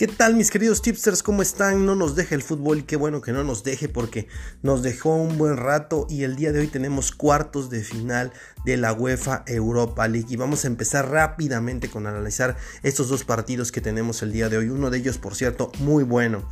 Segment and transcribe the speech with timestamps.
[0.00, 1.22] ¿Qué tal mis queridos tipsters?
[1.22, 1.84] ¿Cómo están?
[1.84, 4.28] No nos deje el fútbol y qué bueno que no nos deje porque
[4.62, 8.32] nos dejó un buen rato y el día de hoy tenemos cuartos de final
[8.64, 13.72] de la UEFA Europa League y vamos a empezar rápidamente con analizar estos dos partidos
[13.72, 14.70] que tenemos el día de hoy.
[14.70, 16.48] Uno de ellos, por cierto, muy bueno.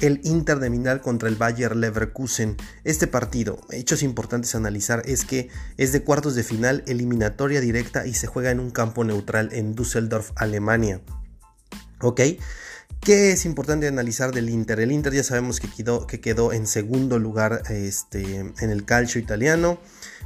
[0.00, 2.56] El Inter de Milán contra el Bayer Leverkusen.
[2.84, 8.06] Este partido, hechos importantes a analizar, es que es de cuartos de final, eliminatoria directa
[8.06, 11.00] y se juega en un campo neutral en Düsseldorf, Alemania.
[12.00, 12.20] ¿Ok?
[13.00, 14.80] ¿Qué es importante analizar del Inter?
[14.80, 19.20] El Inter ya sabemos que quedó, que quedó en segundo lugar este, en el calcio
[19.20, 19.78] italiano.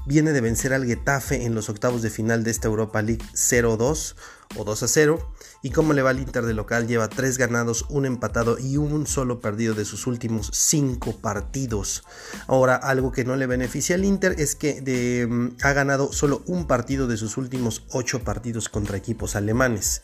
[0.07, 4.15] Viene de vencer al Getafe en los octavos de final de esta Europa League 0-2
[4.57, 5.35] o 2 0.
[5.61, 6.87] ¿Y cómo le va al Inter de local?
[6.87, 12.05] Lleva 3 ganados, un empatado y un solo perdido de sus últimos 5 partidos.
[12.47, 16.69] Ahora, algo que no le beneficia al Inter es que mm, ha ganado solo un
[16.69, 20.02] partido de sus últimos 8 partidos contra equipos alemanes.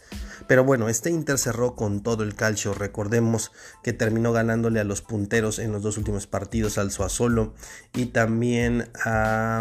[0.49, 2.75] Pero bueno, este Inter cerró con todo el calcio.
[2.75, 7.55] Recordemos que terminó ganándole a los punteros en los dos últimos partidos al Suazolo
[7.95, 8.91] y también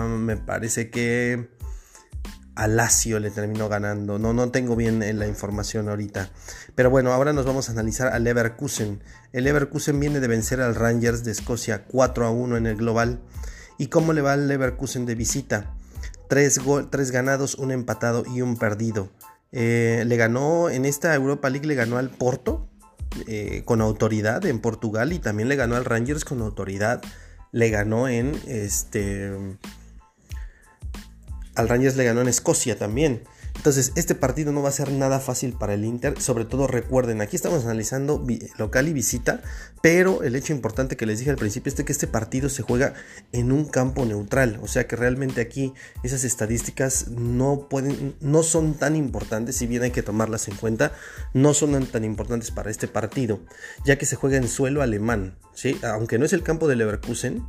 [0.08, 1.50] me parece que
[2.56, 4.20] a Lazio le terminó ganando.
[4.20, 6.30] No, no tengo bien eh, la información ahorita.
[6.76, 9.02] Pero bueno, ahora nos vamos a analizar al Leverkusen.
[9.32, 13.22] El Leverkusen viene de vencer al Rangers de Escocia 4 a 1 en el global.
[13.78, 15.74] ¿Y cómo le va al Leverkusen de visita?
[16.30, 19.10] Tres, tres ganados, un empatado y un perdido.
[19.52, 22.70] Eh, le ganó en esta Europa League, le ganó al Porto
[23.28, 27.02] eh, con autoridad en Portugal y también le ganó al Rangers con autoridad.
[27.52, 29.32] Le ganó en este.
[31.56, 33.24] Al Rangers le ganó en Escocia también.
[33.56, 36.20] Entonces, este partido no va a ser nada fácil para el Inter.
[36.20, 38.26] Sobre todo recuerden, aquí estamos analizando
[38.58, 39.42] local y visita,
[39.82, 42.94] pero el hecho importante que les dije al principio es que este partido se juega
[43.32, 44.60] en un campo neutral.
[44.62, 45.74] O sea que realmente aquí
[46.04, 50.92] esas estadísticas no pueden, no son tan importantes, si bien hay que tomarlas en cuenta,
[51.34, 53.40] no son tan importantes para este partido,
[53.86, 55.38] ya que se juega en suelo alemán.
[55.54, 55.78] ¿sí?
[55.84, 57.46] Aunque no es el campo de Leverkusen,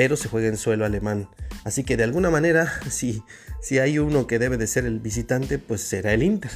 [0.00, 1.28] pero se juega en suelo alemán.
[1.62, 3.22] Así que de alguna manera, si,
[3.60, 6.50] si hay uno que debe de ser el visitante, pues será el Inter.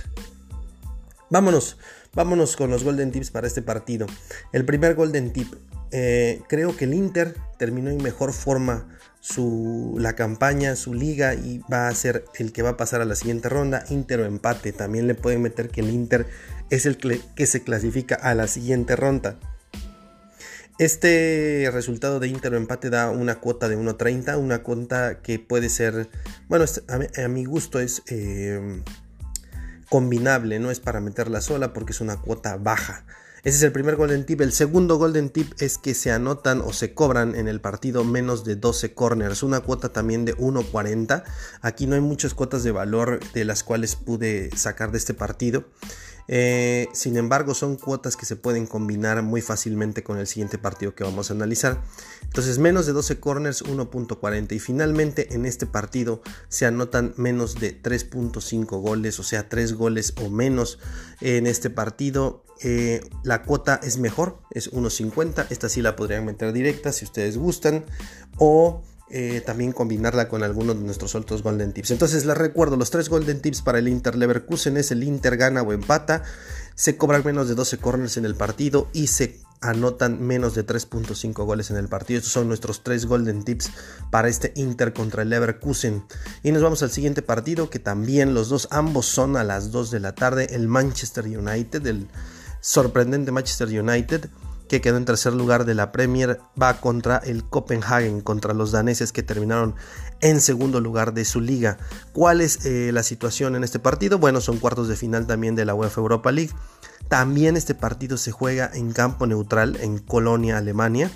[1.28, 1.76] Vámonos,
[2.14, 4.06] vámonos con los Golden Tips para este partido.
[4.54, 5.52] El primer Golden Tip,
[5.90, 8.88] eh, creo que el Inter terminó en mejor forma
[9.20, 13.04] su, la campaña, su liga y va a ser el que va a pasar a
[13.04, 13.84] la siguiente ronda.
[13.90, 14.72] Inter o empate.
[14.72, 16.26] También le pueden meter que el Inter
[16.70, 19.38] es el que se clasifica a la siguiente ronda.
[20.78, 25.68] Este resultado de Inter o empate da una cuota de 1.30, una cuota que puede
[25.68, 26.08] ser,
[26.48, 28.82] bueno, a mi, gusto es eh,
[29.88, 33.04] combinable, no es para meterla sola porque es una cuota baja.
[33.44, 34.40] Ese es el primer golden tip.
[34.40, 38.42] El segundo golden tip es que se anotan o se cobran en el partido menos
[38.42, 39.42] de 12 corners.
[39.42, 41.24] Una cuota también de 1.40.
[41.60, 45.66] Aquí no hay muchas cuotas de valor de las cuales pude sacar de este partido.
[46.26, 50.94] Eh, sin embargo, son cuotas que se pueden combinar muy fácilmente con el siguiente partido
[50.94, 51.82] que vamos a analizar.
[52.22, 54.52] Entonces, menos de 12 corners, 1.40.
[54.52, 60.14] Y finalmente, en este partido se anotan menos de 3.5 goles, o sea, 3 goles
[60.22, 60.78] o menos
[61.20, 62.44] en este partido.
[62.62, 65.46] Eh, la cuota es mejor, es 1.50.
[65.50, 67.84] Esta sí la podrían meter directa si ustedes gustan.
[68.38, 71.90] O eh, también combinarla con algunos de nuestros otros Golden Tips.
[71.90, 75.62] Entonces les recuerdo, los tres Golden Tips para el Inter Leverkusen es el Inter gana
[75.62, 76.22] o empata,
[76.74, 81.44] se cobran menos de 12 corners en el partido y se anotan menos de 3.5
[81.44, 82.18] goles en el partido.
[82.18, 83.70] Estos son nuestros tres Golden Tips
[84.10, 86.04] para este Inter contra el Leverkusen.
[86.42, 89.90] Y nos vamos al siguiente partido que también los dos, ambos son a las 2
[89.90, 92.08] de la tarde, el Manchester United, el
[92.60, 94.28] sorprendente Manchester United
[94.68, 99.12] que quedó en tercer lugar de la Premier, va contra el Copenhagen, contra los daneses
[99.12, 99.74] que terminaron
[100.20, 101.78] en segundo lugar de su liga.
[102.12, 104.18] ¿Cuál es eh, la situación en este partido?
[104.18, 106.52] Bueno, son cuartos de final también de la UEFA Europa League.
[107.08, 111.10] También este partido se juega en campo neutral en Colonia, Alemania.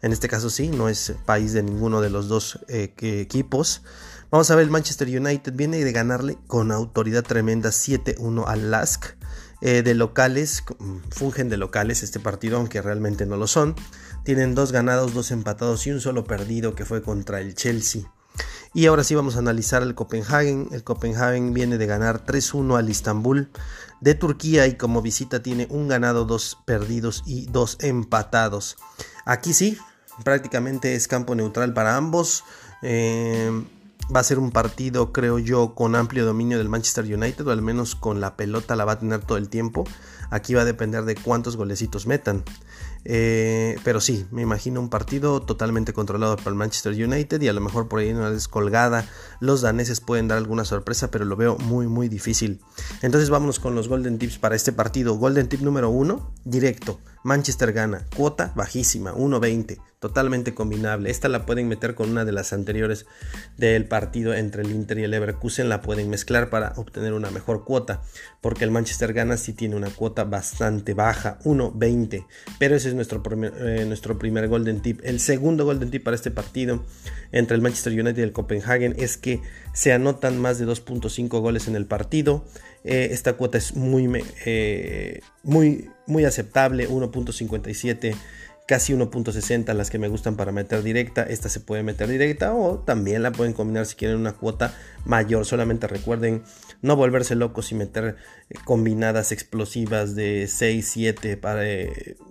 [0.00, 3.82] En este caso sí, no es país de ninguno de los dos eh, equipos.
[4.30, 9.04] Vamos a ver, el Manchester United viene de ganarle con autoridad tremenda 7-1 al Lask.
[9.64, 10.64] Eh, de locales,
[11.10, 13.76] fungen de locales este partido, aunque realmente no lo son.
[14.24, 18.02] Tienen dos ganados, dos empatados y un solo perdido que fue contra el Chelsea.
[18.74, 20.68] Y ahora sí vamos a analizar el Copenhagen.
[20.72, 23.50] El Copenhagen viene de ganar 3-1 al Istanbul
[24.00, 28.76] de Turquía y como visita tiene un ganado, dos perdidos y dos empatados.
[29.26, 29.78] Aquí sí,
[30.24, 32.42] prácticamente es campo neutral para ambos.
[32.82, 33.62] Eh,
[34.14, 37.62] va a ser un partido, creo yo, con amplio dominio del Manchester United, o al
[37.62, 39.84] menos con la pelota la va a tener todo el tiempo.
[40.30, 42.44] Aquí va a depender de cuántos golecitos metan.
[43.04, 47.52] Eh, pero sí, me imagino un partido totalmente controlado por el Manchester United y a
[47.52, 49.08] lo mejor por ahí en una descolgada
[49.40, 52.60] los daneses pueden dar alguna sorpresa, pero lo veo muy muy difícil.
[53.02, 55.14] Entonces vámonos con los Golden Tips para este partido.
[55.14, 57.00] Golden Tip número 1, directo.
[57.24, 61.10] Manchester gana, cuota bajísima, 1.20, totalmente combinable.
[61.10, 63.06] Esta la pueden meter con una de las anteriores
[63.56, 67.64] del partido entre el Inter y el Leverkusen, la pueden mezclar para obtener una mejor
[67.64, 68.02] cuota,
[68.40, 72.26] porque el Manchester gana si tiene una cuota bastante baja, 1.20,
[72.58, 74.98] pero ese es nuestro primer, eh, nuestro primer Golden Tip.
[75.04, 76.84] El segundo Golden Tip para este partido
[77.30, 79.40] entre el Manchester United y el Copenhagen es que
[79.72, 82.44] se anotan más de 2.5 goles en el partido.
[82.82, 84.10] Eh, esta cuota es muy,
[84.44, 88.16] eh, muy, muy aceptable, 1.57
[88.66, 91.22] casi 1.60 las que me gustan para meter directa.
[91.22, 94.74] Esta se puede meter directa o también la pueden combinar si quieren una cuota
[95.04, 95.44] mayor.
[95.44, 96.42] Solamente recuerden
[96.80, 98.16] no volverse locos y meter
[98.50, 101.62] eh, combinadas explosivas de 6, 7 para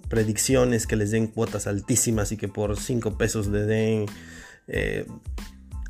[0.10, 4.06] predicciones que les den cuotas altísimas y que por 5 pesos le den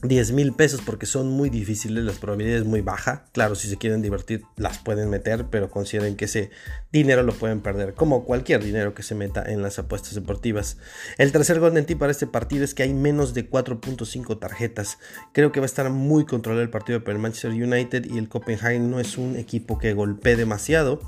[0.04, 3.26] 10 mil pesos porque son muy difíciles, las probabilidades muy baja.
[3.34, 6.50] Claro, si se quieren divertir las pueden meter, pero consideren que ese
[6.92, 10.78] dinero lo pueden perder, como cualquier dinero que se meta en las apuestas deportivas.
[11.18, 14.98] El tercer golden tip para este partido es que hay menos de 4.5 tarjetas.
[15.34, 18.28] Creo que va a estar muy controlado el partido por el Manchester United y el
[18.28, 21.00] Copenhagen no es un equipo que golpee demasiado.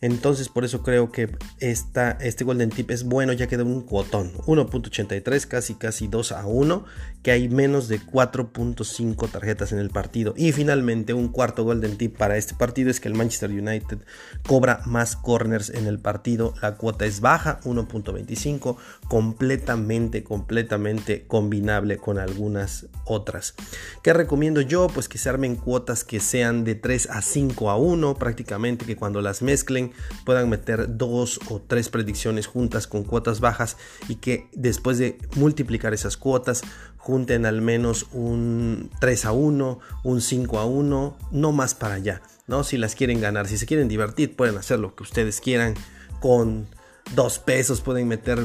[0.00, 3.82] Entonces por eso creo que esta, este Golden Tip es bueno ya que da un
[3.82, 4.32] cuotón.
[4.46, 6.84] 1.83 casi casi 2 a 1
[7.22, 10.34] que hay menos de 4.5 tarjetas en el partido.
[10.36, 13.98] Y finalmente un cuarto Golden Tip para este partido es que el Manchester United
[14.46, 16.54] cobra más corners en el partido.
[16.62, 18.76] La cuota es baja 1.25
[19.08, 23.54] completamente completamente combinable con algunas otras.
[24.02, 24.88] ¿Qué recomiendo yo?
[24.88, 28.96] Pues que se armen cuotas que sean de 3 a 5 a 1 prácticamente que
[28.96, 29.85] cuando las mezclen
[30.24, 33.76] puedan meter dos o tres predicciones juntas con cuotas bajas
[34.08, 36.62] y que después de multiplicar esas cuotas
[36.98, 42.20] junten al menos un 3 a 1, un 5 a 1, no más para allá,
[42.48, 42.64] ¿no?
[42.64, 45.74] Si las quieren ganar, si se quieren divertir, pueden hacer lo que ustedes quieran
[46.20, 46.66] con
[47.14, 48.44] dos pesos, pueden meter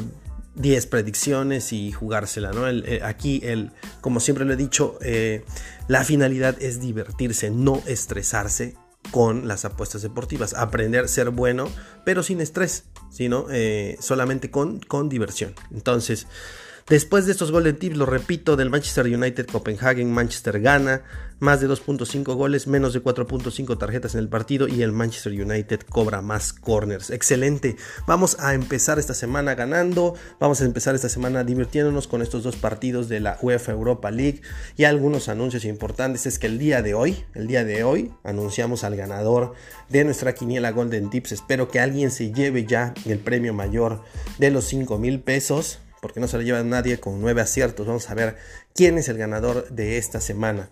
[0.56, 2.70] 10 predicciones y jugársela, ¿no?
[2.70, 3.72] Eh, aquí, el,
[4.02, 5.44] como siempre lo he dicho, eh,
[5.88, 8.76] la finalidad es divertirse, no estresarse
[9.12, 10.54] con las apuestas deportivas.
[10.54, 11.68] Aprender a ser bueno,
[12.06, 15.54] pero sin estrés, sino eh, solamente con, con diversión.
[15.72, 16.28] Entonces,
[16.89, 21.04] Después de estos Golden Tips, lo repito, del Manchester United, Copenhagen, Manchester gana,
[21.42, 25.81] más de 2.5 goles, menos de 4.5 tarjetas en el partido y el Manchester United
[25.89, 27.10] cobra más corners.
[27.10, 27.78] Excelente.
[28.06, 32.57] Vamos a empezar esta semana ganando, vamos a empezar esta semana divirtiéndonos con estos dos
[32.57, 34.42] partidos de la UEFA Europa League
[34.78, 36.28] y algunos anuncios importantes.
[36.28, 39.54] Es que el día de hoy, el día de hoy, anunciamos al ganador
[39.89, 41.31] de nuestra quiniela Golden Tips.
[41.31, 44.04] Espero que alguien se lleve ya el premio mayor
[44.38, 47.88] de los 5 mil pesos porque no se lo lleva nadie con nueve aciertos.
[47.88, 48.36] Vamos a ver
[48.75, 50.69] quién es el ganador de esta semana.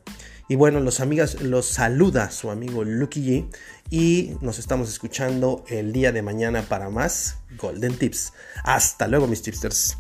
[0.50, 3.50] Y bueno, los amigas los saluda su amigo Lucky G
[3.92, 8.34] y nos estamos escuchando el día de mañana para más Golden Tips.
[8.64, 9.98] Hasta luego mis tipsters.